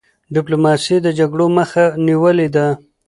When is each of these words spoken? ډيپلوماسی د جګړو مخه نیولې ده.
ډيپلوماسی 0.35 0.95
د 1.01 1.07
جګړو 1.19 1.45
مخه 1.57 1.85
نیولې 2.07 2.47
ده. 2.55 2.65